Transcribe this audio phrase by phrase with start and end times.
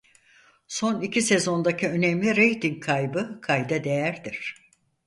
[0.67, 4.55] Son iki sezondaki önemli reyting kaybı kayda değerdir: